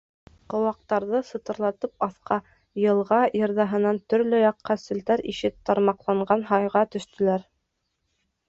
[0.51, 2.37] Ҡыуаҡтарҙы сытырлатып аҫҡа—
[2.85, 7.47] йылға йырҙаһынан төрлө яҡҡа селтәр ише тармаҡланған һайға төштөләр.